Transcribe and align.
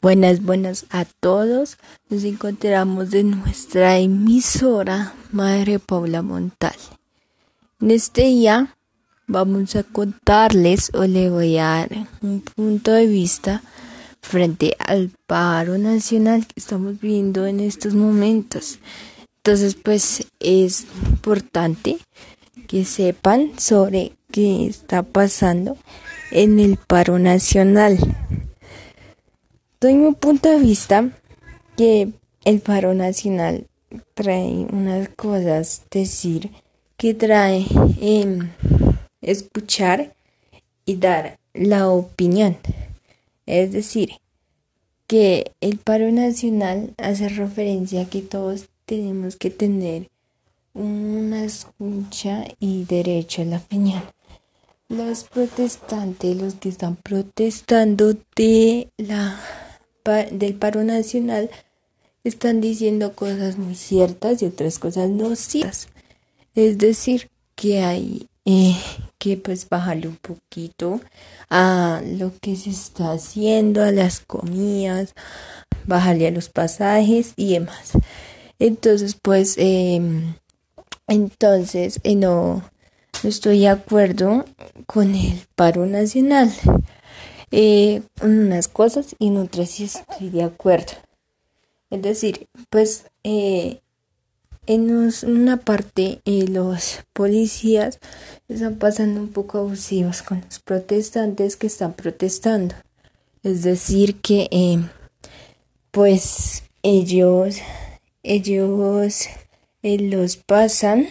Buenas, 0.00 0.44
buenas 0.44 0.86
a 0.90 1.04
todos. 1.06 1.76
Nos 2.08 2.22
encontramos 2.22 3.12
en 3.14 3.30
nuestra 3.32 3.98
emisora 3.98 5.12
Madre 5.32 5.80
Paula 5.80 6.22
Montal. 6.22 6.76
En 7.80 7.90
este 7.90 8.22
día 8.22 8.76
vamos 9.26 9.74
a 9.74 9.82
contarles 9.82 10.92
o 10.94 11.04
le 11.04 11.30
voy 11.30 11.58
a 11.58 11.64
dar 11.64 11.88
un 12.22 12.42
punto 12.42 12.92
de 12.92 13.06
vista 13.06 13.60
frente 14.20 14.76
al 14.78 15.10
paro 15.26 15.78
nacional 15.78 16.46
que 16.46 16.60
estamos 16.60 17.00
viendo 17.00 17.46
en 17.46 17.58
estos 17.58 17.94
momentos. 17.94 18.78
Entonces, 19.38 19.74
pues 19.74 20.28
es 20.38 20.86
importante 21.10 21.98
que 22.68 22.84
sepan 22.84 23.58
sobre 23.58 24.12
qué 24.30 24.66
está 24.66 25.02
pasando 25.02 25.76
en 26.30 26.60
el 26.60 26.76
paro 26.76 27.18
nacional. 27.18 27.98
Doy 29.80 29.94
mi 29.94 30.12
punto 30.12 30.48
de 30.48 30.58
vista 30.58 31.08
que 31.76 32.10
el 32.44 32.58
paro 32.58 32.94
nacional 32.94 33.68
trae 34.14 34.66
unas 34.72 35.08
cosas, 35.10 35.82
decir, 35.88 36.50
que 36.96 37.14
trae 37.14 37.64
escuchar 39.22 40.16
y 40.84 40.96
dar 40.96 41.38
la 41.54 41.90
opinión. 41.90 42.56
Es 43.46 43.70
decir, 43.70 44.14
que 45.06 45.52
el 45.60 45.78
paro 45.78 46.10
nacional 46.10 46.92
hace 46.98 47.28
referencia 47.28 48.02
a 48.02 48.06
que 48.06 48.22
todos 48.22 48.68
tenemos 48.84 49.36
que 49.36 49.50
tener 49.50 50.10
una 50.74 51.44
escucha 51.44 52.46
y 52.58 52.84
derecho 52.84 53.42
a 53.42 53.44
la 53.44 53.58
opinión. 53.58 54.02
Los 54.88 55.22
protestantes, 55.22 56.36
los 56.36 56.54
que 56.54 56.68
están 56.68 56.96
protestando 56.96 58.16
de 58.34 58.88
la 58.96 59.38
del 60.08 60.54
paro 60.54 60.84
nacional, 60.84 61.50
están 62.24 62.60
diciendo 62.60 63.14
cosas 63.14 63.58
muy 63.58 63.74
ciertas 63.74 64.42
y 64.42 64.46
otras 64.46 64.78
cosas 64.78 65.08
no 65.10 65.34
ciertas. 65.36 65.88
Es 66.54 66.78
decir, 66.78 67.30
que 67.54 67.80
hay 67.80 68.28
eh, 68.44 68.76
que 69.18 69.36
pues 69.36 69.68
bajarle 69.68 70.08
un 70.08 70.16
poquito 70.16 71.00
a 71.50 72.00
lo 72.04 72.32
que 72.40 72.56
se 72.56 72.70
está 72.70 73.12
haciendo, 73.12 73.82
a 73.82 73.92
las 73.92 74.20
comidas, 74.20 75.14
bajarle 75.86 76.28
a 76.28 76.30
los 76.30 76.48
pasajes 76.48 77.32
y 77.36 77.52
demás. 77.52 77.92
Entonces, 78.58 79.16
pues, 79.20 79.54
em, 79.58 80.34
entonces, 81.06 82.00
eh, 82.04 82.14
no, 82.14 82.62
no 83.22 83.28
estoy 83.28 83.60
de 83.60 83.68
acuerdo 83.68 84.44
con 84.86 85.14
el 85.14 85.40
paro 85.54 85.86
nacional. 85.86 86.52
Eh, 87.50 88.02
unas 88.22 88.68
cosas 88.68 89.16
y 89.18 89.28
en 89.28 89.38
otras 89.38 89.70
sí 89.70 89.84
estoy 89.84 90.30
de 90.30 90.42
acuerdo. 90.42 90.92
Es 91.90 92.02
decir, 92.02 92.48
pues 92.68 93.06
eh, 93.24 93.80
en, 94.66 94.90
una 95.26 95.56
parte 95.56 96.20
eh, 96.26 96.46
los 96.46 96.98
policías 97.14 97.98
están 98.48 98.76
pasando 98.76 99.20
un 99.20 99.28
poco 99.28 99.58
abusivos 99.58 100.22
con 100.22 100.42
los 100.42 100.58
protestantes 100.58 101.56
que 101.56 101.68
están 101.68 101.94
protestando. 101.94 102.74
Es 103.42 103.62
decir, 103.62 104.20
que 104.20 104.80
pues 105.90 106.64
ellos, 106.82 107.56
ellos 108.22 109.16
los 109.82 110.36
pasan, 110.36 111.08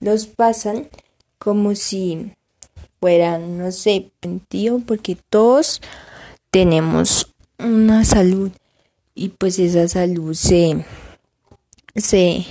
los 0.00 0.26
pasan 0.28 0.88
como 1.38 1.74
si 1.74 2.32
fueran, 3.02 3.58
no 3.58 3.72
sé, 3.72 4.12
tío, 4.46 4.80
porque 4.86 5.18
todos 5.28 5.82
tenemos 6.52 7.34
una 7.58 8.04
salud 8.04 8.52
y 9.12 9.30
pues 9.30 9.58
esa 9.58 9.88
salud 9.88 10.34
se, 10.34 10.84
se, 11.96 12.46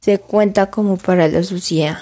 se 0.00 0.18
cuenta 0.18 0.72
como 0.72 0.96
para 0.96 1.28
la 1.28 1.44
sociedad. 1.44 1.98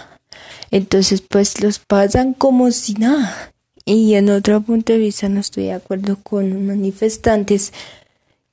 Entonces 0.70 1.20
pues 1.20 1.60
los 1.60 1.78
pasan 1.78 2.32
como 2.32 2.70
si 2.70 2.94
nada. 2.94 3.52
Y 3.84 4.14
en 4.14 4.30
otro 4.30 4.62
punto 4.62 4.94
de 4.94 5.00
vista 5.00 5.28
no 5.28 5.40
estoy 5.40 5.64
de 5.64 5.74
acuerdo 5.74 6.16
con 6.22 6.66
manifestantes 6.66 7.74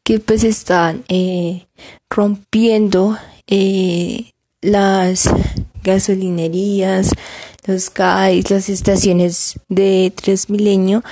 que 0.03 0.19
pues 0.19 0.43
están 0.43 1.05
eh, 1.07 1.67
rompiendo 2.09 3.17
eh, 3.47 4.33
las 4.59 5.29
gasolinerías, 5.85 7.11
los 7.67 7.89
CAIs, 7.89 8.49
las 8.49 8.69
estaciones 8.69 9.59
de 9.69 10.11
Transmilenio, 10.15 11.03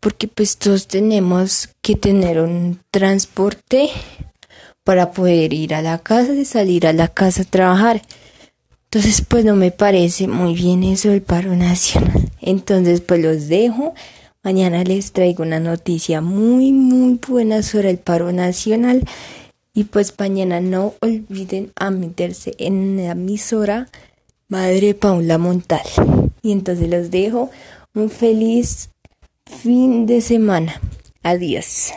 porque 0.00 0.28
pues 0.28 0.56
todos 0.56 0.86
tenemos 0.86 1.68
que 1.82 1.94
tener 1.94 2.40
un 2.40 2.80
transporte 2.90 3.90
para 4.84 5.12
poder 5.12 5.52
ir 5.52 5.74
a 5.74 5.82
la 5.82 5.98
casa 5.98 6.32
y 6.32 6.44
salir 6.44 6.86
a 6.86 6.92
la 6.92 7.08
casa 7.08 7.42
a 7.42 7.44
trabajar. 7.44 8.02
Entonces 8.84 9.22
pues 9.26 9.44
no 9.44 9.54
me 9.54 9.70
parece 9.70 10.28
muy 10.28 10.54
bien 10.54 10.82
eso 10.82 11.10
del 11.10 11.20
paro 11.20 11.54
nacional. 11.54 12.30
Entonces 12.40 13.02
pues 13.02 13.20
los 13.20 13.48
dejo. 13.48 13.94
Mañana 14.42 14.84
les 14.84 15.12
traigo 15.12 15.42
una 15.42 15.60
noticia 15.60 16.22
muy 16.22 16.72
muy 16.72 17.20
buena 17.28 17.62
sobre 17.62 17.90
el 17.90 17.98
paro 17.98 18.32
nacional. 18.32 19.04
Y 19.74 19.84
pues 19.84 20.14
mañana 20.18 20.60
no 20.60 20.94
olviden 21.02 21.70
meterse 21.92 22.54
en 22.58 22.96
la 22.96 23.12
emisora 23.12 23.88
Madre 24.50 24.94
Paula 24.94 25.36
Montal. 25.36 25.82
Y 26.40 26.52
entonces 26.52 26.88
los 26.88 27.10
dejo 27.10 27.50
un 27.94 28.08
feliz 28.08 28.88
fin 29.44 30.06
de 30.06 30.22
semana. 30.22 30.80
Adiós. 31.22 31.92